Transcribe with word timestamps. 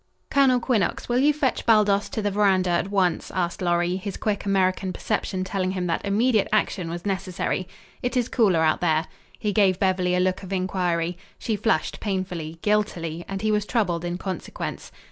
"Colonel 0.31 0.59
Quinnox, 0.59 1.07
will 1.07 1.19
you 1.19 1.31
fetch 1.31 1.63
Baldos 1.63 2.09
to 2.09 2.23
the 2.23 2.31
verandah 2.31 2.71
at 2.71 2.89
once?" 2.89 3.29
asked 3.35 3.61
Lorry, 3.61 3.97
his 3.97 4.17
quick 4.17 4.45
American 4.47 4.91
perception 4.91 5.43
telling 5.43 5.73
him 5.73 5.85
that 5.85 6.03
immediate 6.03 6.47
action 6.51 6.89
was 6.89 7.05
necessary. 7.05 7.67
"It 8.01 8.17
is 8.17 8.27
cooler 8.27 8.61
out 8.61 8.81
there." 8.81 9.05
He 9.37 9.53
gave 9.53 9.77
Beverly 9.79 10.15
a 10.15 10.19
look 10.19 10.41
of 10.41 10.51
inquiry. 10.51 11.19
She 11.37 11.55
flushed 11.55 11.99
painfully, 11.99 12.57
guiltily, 12.63 13.23
and 13.27 13.43
he 13.43 13.51
was 13.51 13.63
troubled 13.67 14.03
in 14.03 14.17
consequence. 14.17 14.91